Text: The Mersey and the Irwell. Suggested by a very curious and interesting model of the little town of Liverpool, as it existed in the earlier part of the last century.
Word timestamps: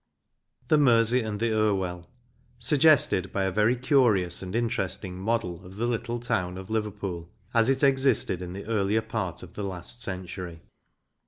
The 0.69 0.79
Mersey 0.79 1.21
and 1.21 1.39
the 1.39 1.53
Irwell. 1.53 2.09
Suggested 2.57 3.31
by 3.31 3.43
a 3.43 3.51
very 3.51 3.75
curious 3.75 4.41
and 4.41 4.55
interesting 4.55 5.15
model 5.19 5.63
of 5.63 5.75
the 5.75 5.85
little 5.85 6.19
town 6.19 6.57
of 6.57 6.71
Liverpool, 6.71 7.29
as 7.53 7.69
it 7.69 7.83
existed 7.83 8.41
in 8.41 8.53
the 8.53 8.65
earlier 8.65 9.03
part 9.03 9.43
of 9.43 9.53
the 9.53 9.63
last 9.63 10.01
century. 10.01 10.63